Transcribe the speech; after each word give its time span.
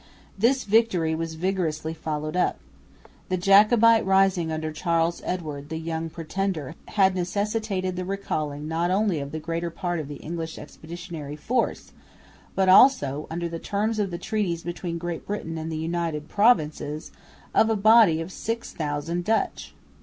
This 0.35 0.63
victory 0.63 1.13
was 1.13 1.35
vigorously 1.35 1.93
followed 1.93 2.35
up. 2.35 2.57
The 3.29 3.37
Jacobite 3.37 4.03
rising 4.03 4.51
under 4.51 4.71
Charles 4.73 5.21
Edward, 5.23 5.69
the 5.69 5.77
young 5.77 6.09
Pretender, 6.09 6.73
had 6.87 7.13
necessitated 7.13 7.95
the 7.95 8.03
recalling 8.03 8.67
not 8.67 8.89
only 8.89 9.19
of 9.19 9.31
the 9.31 9.39
greater 9.39 9.69
part 9.69 9.99
of 9.99 10.07
the 10.07 10.15
English 10.15 10.57
expeditionary 10.57 11.35
force, 11.35 11.91
but 12.55 12.67
also, 12.67 13.27
under 13.29 13.47
the 13.47 13.59
terms 13.59 13.99
of 13.99 14.09
the 14.09 14.17
treaties 14.17 14.63
between 14.63 14.97
Great 14.97 15.27
Britain 15.27 15.55
and 15.59 15.71
the 15.71 15.77
United 15.77 16.27
Provinces, 16.27 17.11
of 17.53 17.69
a 17.69 17.75
body 17.75 18.19
of 18.21 18.31
6000 18.31 19.23
Dutch. 19.23 19.75